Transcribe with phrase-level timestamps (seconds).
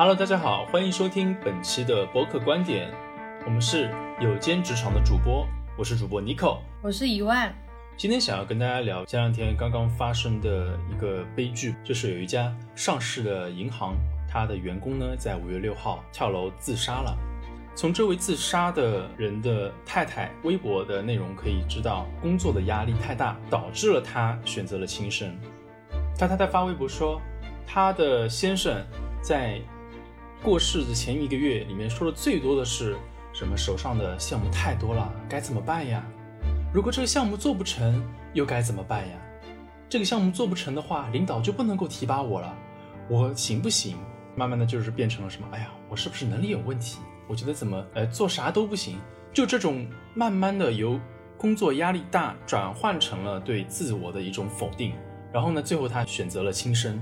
[0.00, 2.90] Hello，大家好，欢迎收听本期的播客观点。
[3.44, 7.54] 我们是有间职场的主播，我是主播 Nico，我是一万。
[7.98, 13.94] 今天想要跟大家聊前两天刚刚发生的一个悲剧，就是有一家上市的银行，
[14.26, 17.14] 它的员工呢在五月六号跳楼自杀了。
[17.74, 25.38] 从这位自杀的人的太太微博的内容可以知道，工作的压力太大，导致了他选择了轻生。
[26.18, 27.20] 他太太发微博说，
[27.66, 28.82] 他的先生
[29.20, 29.60] 在。
[30.42, 32.96] 过世的前一个月，里面说的最多的是
[33.30, 33.54] 什么？
[33.54, 36.02] 手上的项目太多了，该怎么办呀？
[36.72, 39.14] 如果这个项目做不成，又该怎么办呀？
[39.86, 42.56] 这个项目做不成的话，领导就不能够提拔我了，
[43.10, 43.98] 我行不行？
[44.34, 45.46] 慢慢的就是变成了什么？
[45.52, 47.00] 哎呀，我是不是能力有问题？
[47.28, 48.98] 我觉得怎么，呃，做啥都不行。
[49.34, 50.98] 就这种慢慢的由
[51.36, 54.94] 工作压力大转换成了对自我的一种否定，
[55.34, 56.98] 然后呢，最后他选择了轻生。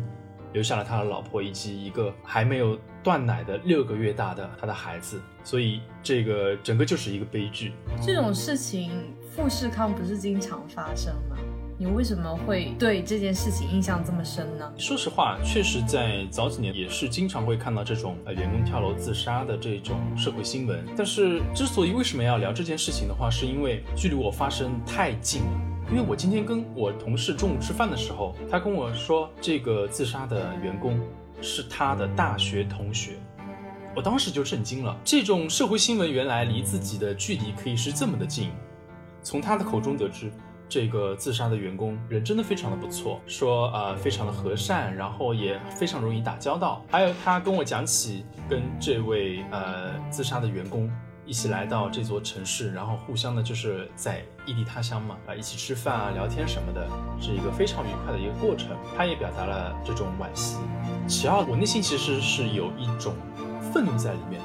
[0.54, 2.76] 留下了他的老婆以及一个还没有
[3.08, 7.72] 断奶的六个月大的他的孩子，所以这个整个就是一个悲剧。
[8.02, 8.90] 这种事情
[9.34, 11.38] 富士康不是经常发生吗？
[11.78, 14.70] 你为什么会对这件事情印象这么深呢？
[14.76, 20.84] 说实话，确实在早几年也是经常会看到这种呃员工跳楼自杀的这种社会新闻。
[20.94, 25.60] 但是之所以为什么要聊这件事情的话，是因为距离我发生太近了。
[25.90, 31.00] 因为我今天跟我同事中午吃饭的时候，他跟我说，这个自杀的员工
[31.40, 33.12] 是他的大学同学，
[33.94, 34.96] 我当时就震惊了。
[35.04, 38.50] 这种社会新闻原来离自己的距离可以是这么的近。
[39.22, 40.32] 从他的口中得知，
[40.68, 46.84] 这个自杀的员工人真的非常的不错，说呃非常的和善，然后也非常容易打交道。
[46.88, 50.90] 还有他跟我讲起跟这位呃自杀的员工。
[51.28, 56.88] 一起来到这座城市，然后互相的就是在异地他乡嘛，啊，一起吃饭啊、聊天什么的，
[57.20, 58.74] 是一个非常愉快的一个过程。
[58.96, 60.56] 他也表达了这种惋惜。
[61.06, 63.14] 其二，我内心其实是有一种
[63.70, 64.40] 愤怒在里面。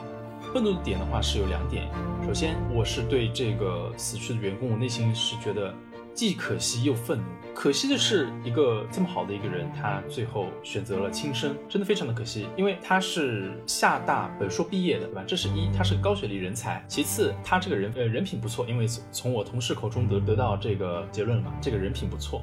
[0.54, 1.88] 愤怒的点的话是有两点。
[2.28, 5.73] 首先，我是对这个死去的员工，我内心是觉得。
[6.14, 7.24] 既可惜又愤怒。
[7.56, 12.48] 可惜的是，一个这么好的一个人，他最后选择了轻生，真的非常的可惜。
[12.58, 15.24] 因为他是厦大本硕毕业的，对吧？
[15.28, 16.84] 这是一，他是高学历人才。
[16.88, 22.42] 其次，他这个人呃人品不错，因为从我同事口中得得到这个结论了嘛，这个人品不错，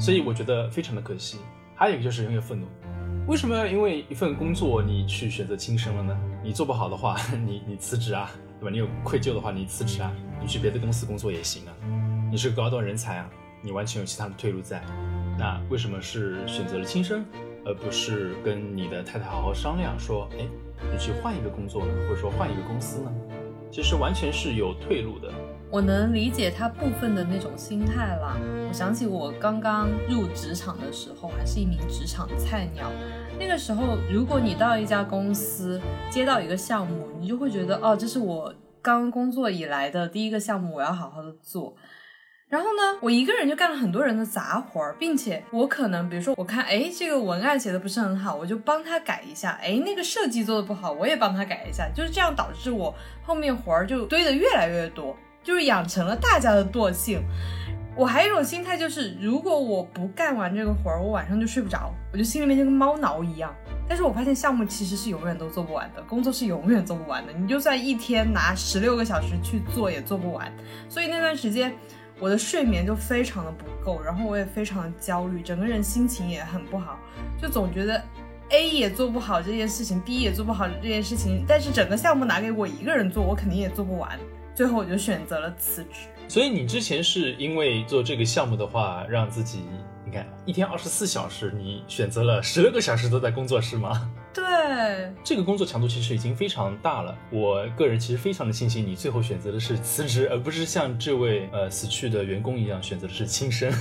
[0.00, 1.38] 所以我觉得非常的可惜。
[1.76, 2.66] 还有一个就是因为愤怒，
[3.28, 6.18] 为什么因为一份工作你去选择轻生了呢？
[6.42, 8.70] 你做不好的话， 你你辞职啊，对吧？
[8.70, 11.72] 你有愧疚的话，你辞职啊，你去别的公司工作也行啊。
[12.32, 13.28] 你是高端人才啊，
[13.60, 14.82] 你完全有其他的退路在。
[15.38, 17.22] 那为什么是选择了轻生，
[17.62, 20.46] 而不是跟你的太太好好商量，说，哎，
[20.90, 23.12] 你去换一个工作呢，或者说换一个公司呢？
[23.70, 25.30] 其实完全是有退路的。
[25.70, 28.40] 我能理解他部分的那种心态了。
[28.66, 32.90] 我想起我刚刚入职场的时候，还是一名职场菜鸟。
[33.38, 35.78] 那个时候，如果你到一家公司
[36.08, 41.76] 接到一个项目，你就会觉得，哦，这是我刚工作以来的第一个项目，我要好好的做。
[42.52, 57.22] 然后呢，我一个人就干了很多人的杂活儿，并且我可能，比如说，我看，哎，这个文案写的不是很好，我就帮他改一下，哎，那个设计做的不好，我也帮他改一下，就是这样导致我后面活儿就堆的越来越多，就是养成了大家的惰性。
[57.96, 63.50] 我还有一种心态，就是如果我不干完这个活儿，我晚上就睡不着，我就心里面就跟猫挠一样。
[63.88, 70.52] 但是我发现项目其实是永远都做不完的，工作是永远做不完的，你就算一天拿十六个小时去做也做不完。
[70.86, 71.74] 所以那段时间。
[72.22, 76.96] 我的睡眠就非常的不够，然后我也非常的焦虑，整个人心情也很不好，
[77.36, 78.00] 就总觉得
[78.50, 84.16] A 也做不好这件事情，B 也做不好这件事情，但是整个项目拿给我一个人做，我肯定也做不完，
[84.54, 86.06] 最后我就选择了辞职。
[86.28, 89.64] 所以你之前是因为做这个项目的话，让自己。
[90.04, 94.08] 你看，一天二十四小时，你选择了十六个小时都在工作室吗？
[94.34, 97.16] 对，这个工作强度其实已经非常大了。
[97.30, 103.70] 我个人其实非常的庆幸，你最后选择的是辞职，而不是像这位呃死去的员工一样选择的是轻生。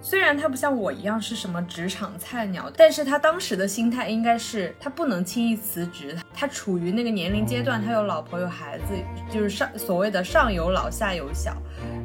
[0.00, 6.16] 虽然他不像我一样是什么职场菜鸟，但是他当时的心态应该是他不能轻易辞职。
[6.32, 8.84] 他处于那个年龄阶段，他有老婆有孩子，
[9.28, 11.56] 就是上所谓的上有老下有小。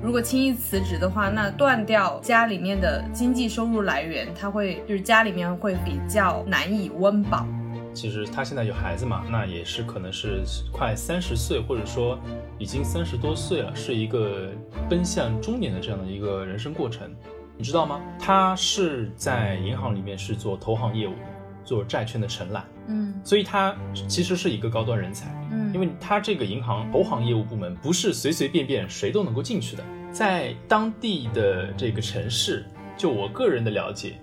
[0.01, 7.45] 如果轻易辞职的话，那断掉家里面的经济收入来源，他会就是家里面会比较难以温饱。
[7.93, 12.19] 其实他现在有孩子嘛，那也是可能是快三十岁，或者说
[12.57, 14.49] 已经三十多岁了，是一个
[14.89, 17.13] 奔向中年的这样的一个人生过程。
[17.55, 18.01] 你知道吗？
[18.19, 21.25] 他是在银行里面是做投行业务的，
[21.63, 22.65] 做债券的承揽。
[22.87, 23.75] 嗯，所以他
[24.07, 25.29] 其实是一个高端人才。
[25.51, 32.65] 嗯，因为他这个银行投行业务部门不是随随便便谁都能够进去的，在当地的这个城市，
[32.97, 34.15] 就我个人的了解，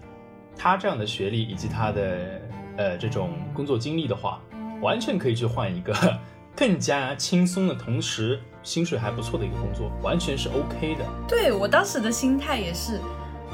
[0.56, 2.42] 他这样的学历以及他的
[2.76, 4.40] 呃这种工作经历的话，
[4.80, 5.94] 完全可以去换一个
[6.56, 11.04] 更加轻松的同时薪水还不错的一个工作，完全是 OK 的。
[11.28, 13.00] 对我当时的心态也是，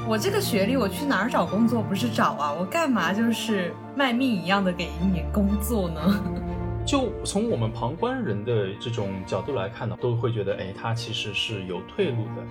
[0.07, 6.01] 我这个学历我去哪儿找工作不是找啊，我干嘛就是卖命一样的给你工作呢？
[6.85, 12.41] 就从我们旁观人的这种角度来看呢，都会觉得，哎，他其实是有退路的，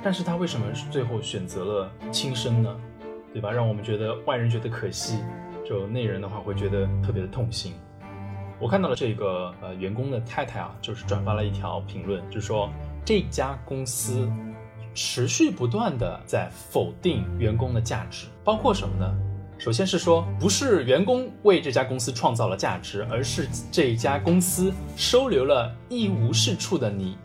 [0.00, 2.76] 但是他为什么最后选择了轻生呢？
[3.32, 3.50] 对吧？
[3.50, 5.18] 让我们觉得外人觉得可惜，
[5.70, 7.74] 就内人的话会觉得特别的痛心。
[8.58, 12.68] 我看到了这个呃员工的太太啊，就是转发了一条评论，就说
[13.04, 14.28] 这家公司
[14.94, 19.16] 持续不断的在否定员工的价值，包括什么呢？
[19.58, 27.16] 首先是说，不是员工为这家公司创造了价值，而是这家公司收留了一无是处的你，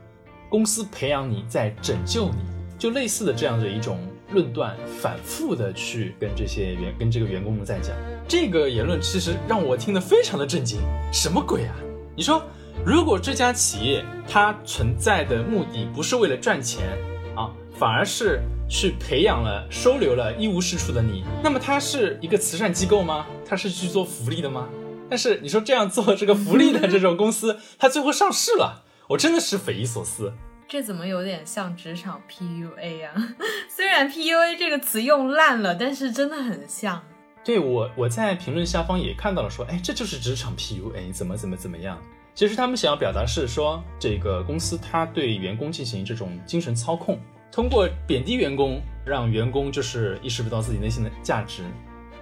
[0.49, 2.37] 公司培养你，在拯救你，
[2.77, 3.97] 就类似的这样的一种
[4.31, 7.95] 论断，反复的去跟这些员跟这个员工们在讲。
[8.27, 10.79] 这个言论其实让我听得非常的震惊，
[11.11, 11.75] 什么鬼啊？
[12.15, 12.43] 你说，
[12.85, 16.97] 如果这家企业它存在的目的不是为了赚钱
[17.35, 18.41] 啊，反而是。
[18.67, 23.27] 去培养了、收留了一无是处的你，那么它是一个慈善机构吗？
[23.47, 24.67] 它是去做福利的吗？
[25.07, 30.33] 但是你说这样做这个福利的这种公司，它最后上市了，我真的是匪夷所思。
[30.67, 33.13] 这怎么有点像职场 PUA 啊？
[33.69, 37.01] 虽然 PUA 这个词用烂了，但是真的很像。
[37.43, 42.01] 对我，我在评论下方也看到了，说，哎，这就是职场 PUA，怎么怎么怎么样？
[42.33, 47.19] 其实他们想要表达是说，这个公司它对员工进行这种精神操控。
[47.51, 51.63] 通过贬低员工，让员工就是意识不到自己内心的价值，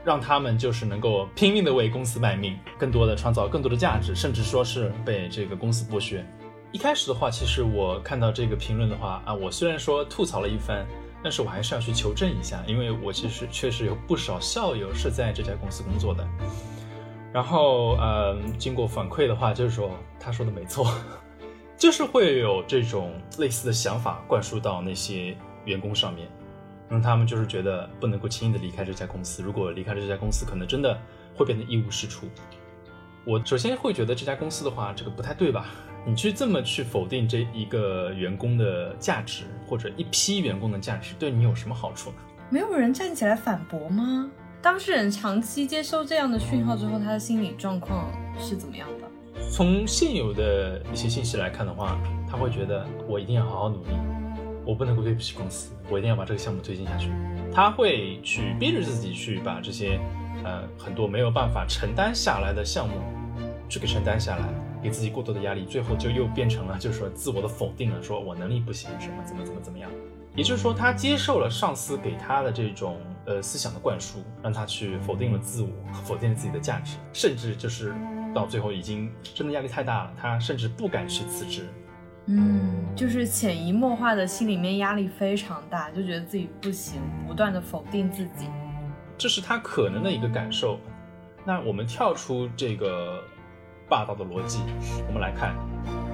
[0.04, 6.24] 让他们就是能够拼命的为公司卖命，更多的创造更多的价值，甚至说是被这个公司剥削。
[6.74, 10.84] 一开始的话，其实我看到这个评论的话啊，我虽然说吐槽了一番，
[11.22, 16.28] 但是我还是要去求证一下，因为我其实确实有不少校友是在这家公司工作的。
[17.32, 20.92] 然后，嗯，经过反馈的话，就是说他说的没错。
[21.78, 26.28] 就是会有这种类似的想法灌输到那些员工上面，
[26.90, 29.44] 让他们就是觉得不能够轻易的离开这家公司。
[29.44, 31.00] 如果离开这家公司，可能真的
[31.36, 32.26] 会变得一无是处。
[33.26, 35.66] 我首先会觉得这家公司的话，这个不太对吧？
[36.06, 42.16] 你去这么去否定这一个员工的价值，或者一批员工的价值，对你有什么好处呢？
[42.50, 44.30] 没有人站起来反驳吗？
[44.62, 49.08] 当事人长期接收这样的讯号之后，他的心理状况是怎么样的？
[49.50, 51.98] 从现有的一些信息来看的话，
[52.30, 53.92] 他会觉得我一定要好好努力，
[54.66, 57.10] 我不能够对不起公司，我一定要把这个项目推进下去。
[57.54, 60.00] 他会去逼着自己去把这些，
[60.44, 62.96] 呃，很多没有办法承担下来的项目，
[63.68, 64.44] 去给承担下来，
[64.82, 69.90] 给自己过多的压力，最后就又变成了就是说自我的否定了，说我能力不行，什么怎么怎么怎么样。
[70.36, 75.70] 也就是说，他接受了上司给他的这种呃思想的灌输，让他去否定了自我，
[76.04, 77.94] 否定了自己的价值，甚至就是。
[78.34, 81.68] 到最后已经真的压力太大了，他甚至不敢去辞职。
[82.26, 88.48] 嗯，就是潜移默化的心里面压力非常大，就觉得自己不行，不断的否定自己。
[89.18, 90.80] 这是他可能的一个感受。
[91.46, 93.22] 那我们跳出这个
[93.90, 94.62] 霸道的逻辑，
[95.08, 95.56] 我们来看，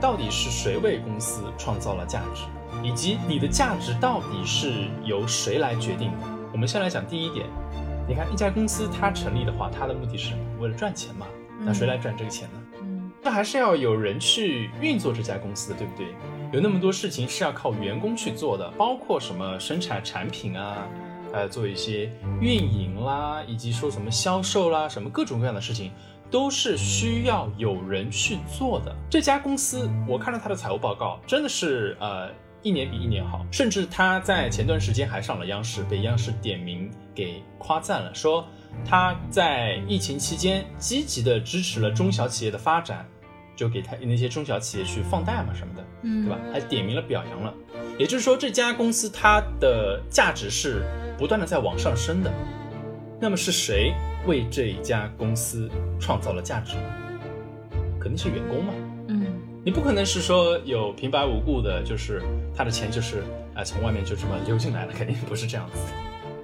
[0.01, 2.43] 到底是谁为公司创造了价值，
[2.83, 6.27] 以及你的价值到底是由谁来决定的？
[6.51, 7.45] 我们先来讲第一点，
[8.07, 11.27] 你看一家公司它成立的话，它的目的是什么为了赚钱嘛？
[11.61, 12.59] 那谁来赚这个钱呢？
[12.81, 16.07] 嗯，那还是要有人去运作这家公司的，对不对？
[16.51, 20.87] 有那么多事情是要靠员工去做的，包括什么生产产品啊，
[21.39, 25.91] 呃，做一些运营啦，以及说什么销售啦，什么各种各样的事情，
[26.29, 28.93] 都是需要有人去做的。
[29.09, 32.29] 这家公司，我看了他的财务报告，真的是呃，
[32.61, 38.45] 一年比一年好，甚至他在前段时间还上了央视，被央视点名给夸赞了，说。
[38.85, 43.03] 他在疫情期间积极的支持了中小企业的发展，
[43.55, 46.39] 就给他那些中小企业去放贷嘛什么的，嗯，对吧？
[46.53, 47.51] 还点名了表扬了，
[47.99, 50.85] 也就是说这家公司它的价值是
[51.17, 52.33] 不断的在往上升的。
[53.19, 53.93] 那么是谁
[54.25, 56.77] 为这一家公司创造了价值？
[57.99, 58.73] 肯定是员工嘛，
[59.09, 59.27] 嗯，
[59.65, 62.23] 你不可能是说有平白无故的，就是
[62.55, 63.21] 他的钱就是
[63.53, 65.79] 啊从外面就这么溜进来了，肯定不是这样子，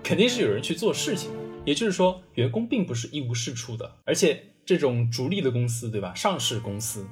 [0.04, 1.32] 肯定是有人去做事情。
[1.64, 6.14] 也就是说，员工并不是一无是处的，而且这种逐利的公司，对吧？
[6.14, 7.08] 上市公司，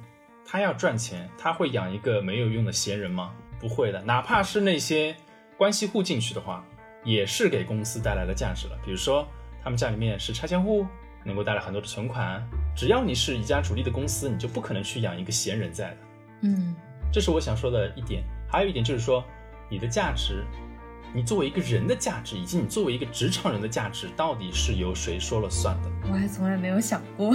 [0.46, 3.32] 他要赚钱，他会养一个没有用的闲人吗？
[3.58, 5.16] 不会的，哪怕是那些
[5.56, 6.64] 关系户进去的话，
[7.02, 8.78] 也是给公司带来了价值了。
[8.84, 9.26] 比如说，
[9.62, 10.86] 他们家里面是拆迁户，
[11.24, 12.46] 能够带来很多的存款。
[12.76, 15.96] 只要你是一家主力的公司，你就不可能去养一个闲人在的。
[16.42, 16.74] 嗯，
[17.10, 18.22] 这是我想说的一点。
[18.46, 19.24] 还有一点就是说，
[19.70, 20.44] 你的价值。
[21.16, 25.88] 你作为一个人的价值，以及你作为一个职场人的价值，到底是由谁说了算的？
[26.08, 27.32] 我还从来没有想过。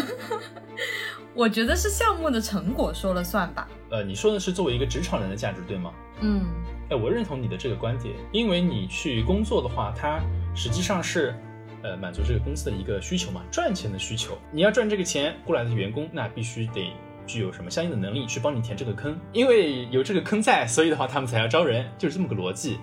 [1.35, 3.67] 我觉得是项目的成果说了算吧。
[3.91, 5.93] 呃，你说的是作为一个职场人的价值，对吗？
[6.21, 6.45] 嗯，
[6.89, 10.19] 哎，我认同你的这个观点，因为你去工作的话，它
[10.53, 11.33] 实际上是，
[11.81, 14.37] 呃，满足这个公司的一个需求嘛，赚钱的需求。
[14.51, 16.91] 你要赚这个钱，过来的员工那必须得
[17.25, 22.79] 具有什么相应的能力去帮你填这个坑，因为有这个坑在，所以的话他们才要招人，就是这么个逻辑。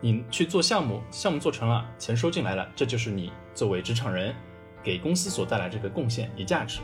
[0.00, 4.34] 你去做项目，项目做成了，钱收进来了，这就是你作为职场人
[4.82, 6.80] 给公司所带来这个贡献与价值，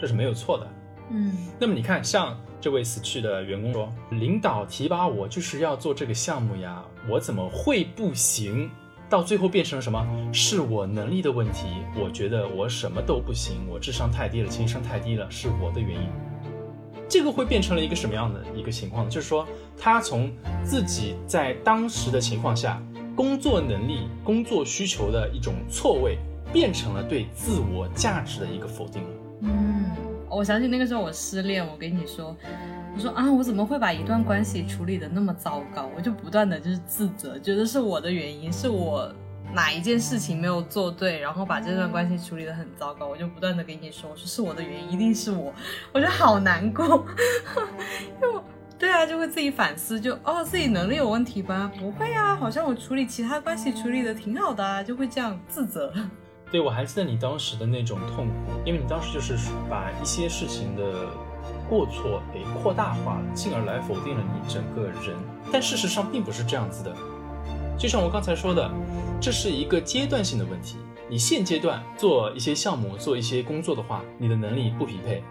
[0.00, 0.66] 这是没有错的。
[1.10, 8.70] 嗯，那么你看，像这位死去的员工说，领导提拔我就是要做这个项目呀，我怎么会不行？
[9.08, 10.06] 到最后变成了什么？
[10.32, 11.66] 是我能力的问题，
[12.00, 16.08] 我觉得我什么都不行，我智商太低了，情商太低了，是我的原因。
[17.08, 19.10] 这个会变成了一个什么样的一个情况呢？
[19.10, 19.44] 就是说，
[19.76, 20.30] 他从
[20.62, 22.80] 自己在当时的情况下
[23.16, 26.16] 工作能力、工作需求的一种错位，
[26.52, 29.08] 变成了对自我价值的一个否定了。
[29.40, 29.84] 嗯，
[30.28, 32.36] 我想起那个时候我失恋，我跟你说，
[32.94, 35.88] 我说啊，我怎么会把一段关系处理的那么糟糕？
[35.96, 39.12] 我就不断的就是自责，觉得是我的原因，是我
[39.54, 43.06] 哪一件事情没有做对，然后把这段关系处理的很糟糕。
[43.06, 45.52] 我就不断的跟你说，我说是我的原因，一定是我，
[45.92, 48.44] 我觉得好难过，因为我
[48.78, 51.72] 对啊，就会自己反思，就哦自己能力有问题吗？
[51.78, 55.92] 不会啊，好像我处理其他关系处理的挺好的啊，就会这样自责。
[56.50, 59.36] 对，我还记得你当时的那种痛苦，因为你当时就是
[59.68, 61.06] 把一些事情的
[61.68, 65.16] 过错给扩大化了，进而来否定了你整个人。
[65.52, 66.94] 但事实上并不是这样子的，
[67.78, 68.70] 就像我刚才说的，
[69.20, 70.76] 这是一个阶段性的问题。
[71.08, 75.22] 你现阶段做一些项目、做一些工作的话，你的能力不匹配，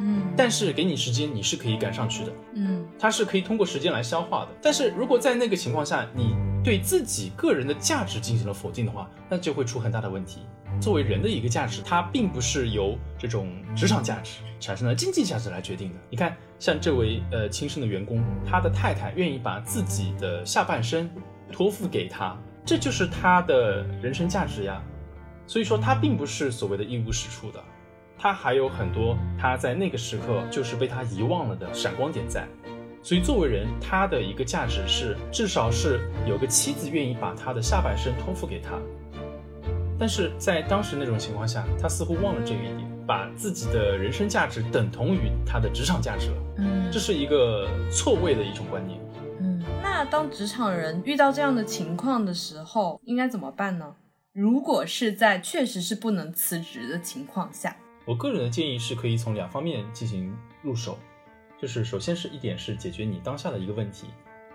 [0.00, 2.32] 嗯但是给你时间，你是可以赶上去的。
[2.54, 4.48] 嗯它是可以通过时间来消化的。
[4.62, 6.34] 但是如果在那个情况下，你
[6.64, 10.40] 对自己个人的价值进行了否定的话，那就会出很大的问题。
[10.80, 15.96] 作为人的一个价值，它并不是由这种职场价值产生的经济价值来决定的。
[16.08, 21.08] 你看，像这位呃亲生的员工，他的太太愿意把自己的下半生
[21.52, 24.82] 托付给他，这就是他的人生价值呀。
[25.46, 27.60] 所以说，他并不是所谓的一无是处的。
[28.16, 32.46] 他还有很多他在那个时刻就是被他遗忘了的闪光点在，
[33.02, 38.78] 所以作为人，他的一个价值是至少是有个妻子愿意把他的下半生托付给他。
[40.00, 48.98] 但是在当时那种情况下，他似乎忘了这一点，把自己的人生价值等同于他的职场价值了，嗯这是一个错位的一种观念。
[49.40, 53.94] 嗯，那当职场人遇到这样的情况的时候，应该怎么办呢？
[54.32, 57.76] 如果是在确实是不能辞职的情况下，
[58.06, 60.98] 我个人的建议是可以从两方面进行入手，
[61.60, 64.06] 就是首先是一点是解决你当下的一个问题。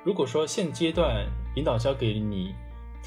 [0.03, 2.55] 如果说现阶段领导交给你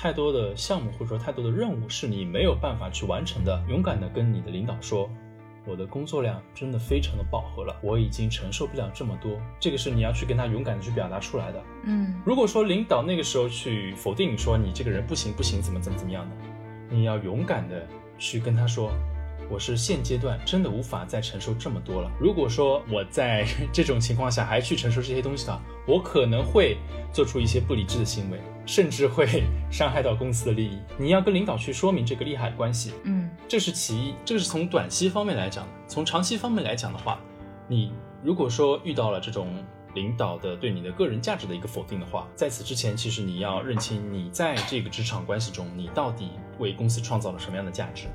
[0.01, 5.11] 太多的项目或者说太多的任务是你没有办法去完成的，勇敢的跟你的领导说，
[5.67, 9.33] 我的工作量真的非常的饱和了，我已经承受不了这么多。
[9.59, 11.61] 这个是你要去跟他勇敢的去表达出来的。
[11.83, 16.37] 嗯如果说领导那个时候去否定你说你这个人不行不行怎么怎么怎么样的，
[16.89, 17.85] 你要勇敢的
[18.19, 18.93] 去跟他说，
[19.51, 22.09] 我是现阶段真的无法再承受这么多了。
[22.21, 26.77] 如果说我在这种情况下还去承受这些东西的话，我可能会
[27.13, 28.39] 做出一些不理智的行为，
[28.69, 30.79] 甚至会伤害到公司的利益。
[30.99, 35.71] 你要跟领导去说明这个利害关系，嗯这是其一，这个是从短期方面来讲的。
[35.89, 37.19] 从长期方面来讲的话，
[37.67, 39.49] 你如果说遇到了这种
[39.95, 48.07] 领导的对你的个人价值的一个否定的话，在此之前，其实你要认清你在这个职场关系中，你到底为公司创造了什么样的价值。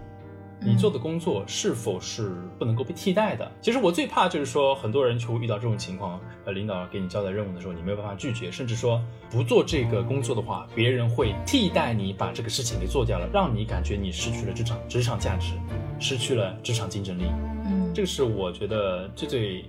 [0.66, 3.52] 你做的工作是否是不能够被替代的？
[3.62, 15.54] 其实我最怕就是说，很多人就会遇到这种情况，呃，领导给你交代任务的时候，你没有办法拒绝，甚至说不做这个工作的话，别人会替代你把这个事情给做掉了，让你感觉你失去了职场职场价值，
[16.00, 17.24] 失去了职场竞争力。
[17.66, 19.66] 嗯这个是我觉得最最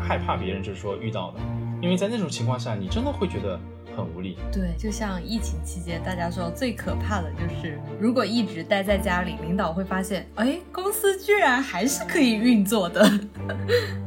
[0.00, 1.40] 害怕别人就是说遇到的，
[1.82, 3.60] 因为在那种情况下，你真的会觉得
[4.04, 4.36] 很无力。
[4.52, 13.08] 对，就像疫情期间，大家说最可怕的就是，如果一直待在家里，领导会发现，哎，公司居然还是可以运作的。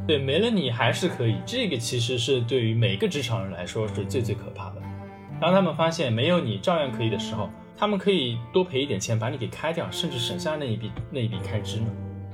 [0.06, 4.82] 对，没了你还是可以，这个其实是对于每个职场人来说是最最可怕的。
[5.40, 11.86] 当他们发现没有你照样可以的时候，他们可以多赔一点钱把你给开掉，甚至省下那一笔那一笔开支呢，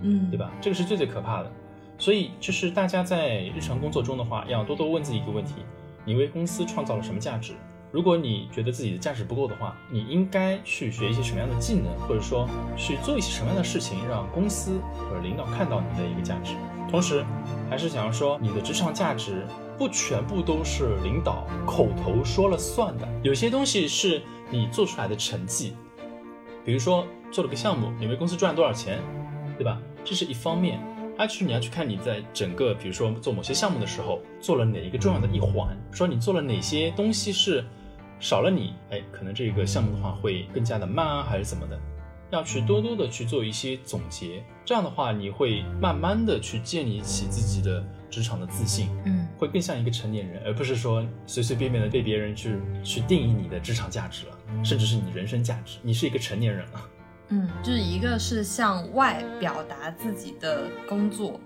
[0.03, 0.39] 嗯，对？
[0.39, 0.51] 吧？
[0.61, 1.51] 这个是最最可怕的。
[1.99, 5.57] 所以就是大家在日常工作中的话，要多多问自己一个问题：
[6.05, 7.55] 你为公司创造了什么价值？
[7.93, 16.53] 如果你觉得自己的价值不够的话，你应该去学一些什么样的技能，或者说去做一些什么样的事情，让公司或者领导看到你的一个价值。
[16.89, 17.25] 同时，
[17.69, 19.45] 还是想要说，你的职场价值
[19.77, 25.75] 不全部都是领导口头说了算的，有些东西是你做出来的成绩，
[26.65, 29.01] 比如说做了个项目，你为公司赚了多少钱，
[29.59, 29.81] 对吧？
[30.05, 30.81] 这是一方面。
[31.21, 37.63] 啊，其实你要去看你在整个，比如说做某些项目的时候，做了哪一个重要的一环，说你做了哪些东西是
[38.19, 41.79] 少了你，哎，可能这个项目的话会更加的慢啊，还是怎么的？
[42.31, 56.81] 要去多多的去做一些总结，这样的话你会慢慢的去建立起自己的职场的自信，嗯，会更像一个成年人，而不是说随随便便的被别人去去定义你的职场价值了，甚至是你人生价值，你是一个成年人了。
[57.31, 61.41] 嗯，就是一个是向外表达自己的工作，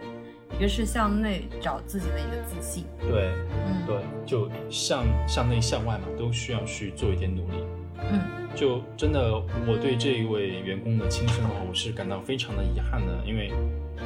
[0.58, 2.84] 一个是向内找自己的一个自信。
[3.00, 3.32] 对，
[3.66, 7.56] 嗯，对，就向向内向外嘛，都需要去做一点努力。
[7.98, 8.20] 嗯，
[8.54, 9.34] 就真的，
[9.66, 13.52] 我对这一位员工的轻生的话，我是感到非常的遗憾的，因为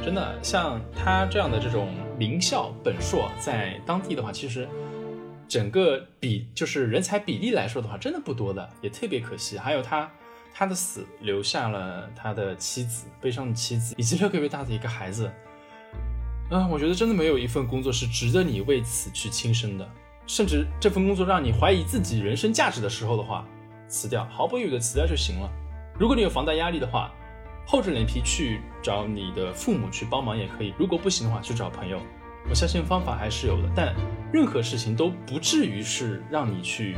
[0.03, 4.67] 真的像他这样的这种名校本硕，在当地的话，其实
[5.47, 9.57] 整个比就是人才比例来说的话，真的不多的，也特别可惜。
[9.57, 10.09] 还有他
[10.53, 15.31] 他的死，留下了他的妻子，悲伤的妻子，以及六个月大的一个孩子。
[16.49, 19.87] 啊，我觉得真的没有一份工作是值得你为此去轻生的，
[20.25, 23.45] 甚至这份工作让你怀疑自己人生价值的时候的话。
[23.87, 25.49] 辞掉，毫不犹豫的辞掉就行了。
[25.97, 27.11] 如果你有房贷压力的话，
[27.65, 30.75] 厚着脸皮去找你的父母去帮忙也可以。
[30.77, 31.99] 如果不行的话，去找朋友。
[32.47, 33.95] 我相信方法还是有的，但
[34.31, 36.95] 任何事情都不至于是让你去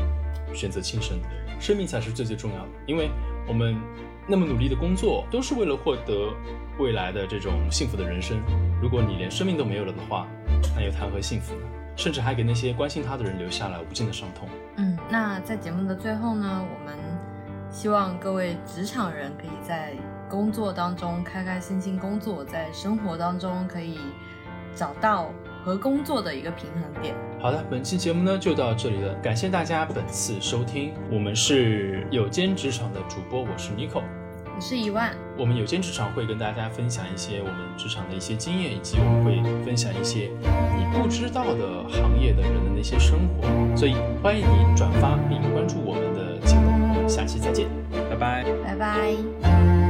[0.54, 1.18] 选择轻生，
[1.62, 2.70] 生命才是最最重要的。
[2.86, 3.10] 因为
[3.52, 3.76] 我们
[4.26, 6.32] 那么努力的工作，都是为了获得
[6.80, 8.42] 未来的这种幸福的人生。
[8.82, 10.26] 如果你连生命都没有了的话，
[10.74, 11.62] 那又谈何幸福呢？
[11.98, 14.48] 甚至还给那些关心他的人留下了无尽的伤痛。
[14.78, 16.98] 嗯，那在节目的最后呢，我们
[17.70, 19.96] 希望各位职场人可以在
[20.30, 24.00] 工作当中开开心心工作，在生活当中可以
[24.74, 25.30] 找到
[25.66, 27.14] 和工作的一个平衡点。
[27.42, 34.04] 好的，本期节目呢就到这里了，感谢大家本次收听，我们是有间职场的主播，我是 Nico。
[34.56, 40.30] 我是一万，我们有间职场会跟大家分享一些我们职场的一些经验，以及我们会分享一些
[40.78, 47.68] 你不知道的行业的人的那些生活，所以欢迎你转发并关注我们的节目，我们下期再见，
[48.08, 49.81] 拜拜，拜拜。